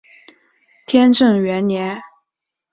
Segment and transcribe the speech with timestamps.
[0.87, 2.01] 天正元年。